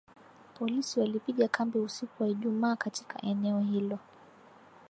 [0.57, 3.99] Polisi walipiga kambi usiku wa Ijumaa katika eneo hilo